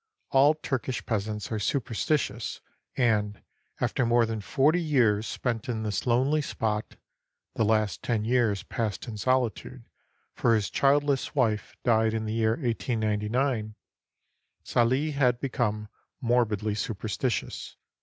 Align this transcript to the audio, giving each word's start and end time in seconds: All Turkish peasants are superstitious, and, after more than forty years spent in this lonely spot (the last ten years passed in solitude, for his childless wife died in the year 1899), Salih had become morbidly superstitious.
All 0.31 0.55
Turkish 0.55 1.05
peasants 1.05 1.51
are 1.51 1.59
superstitious, 1.59 2.59
and, 2.97 3.39
after 3.79 4.03
more 4.03 4.25
than 4.25 4.41
forty 4.41 4.81
years 4.81 5.27
spent 5.27 5.69
in 5.69 5.83
this 5.83 6.07
lonely 6.07 6.41
spot 6.41 6.95
(the 7.53 7.63
last 7.63 8.01
ten 8.01 8.25
years 8.25 8.63
passed 8.63 9.07
in 9.07 9.15
solitude, 9.15 9.85
for 10.33 10.55
his 10.55 10.71
childless 10.71 11.35
wife 11.35 11.75
died 11.83 12.15
in 12.15 12.25
the 12.25 12.33
year 12.33 12.55
1899), 12.55 13.75
Salih 14.63 15.11
had 15.11 15.39
become 15.39 15.87
morbidly 16.19 16.73
superstitious. 16.73 17.75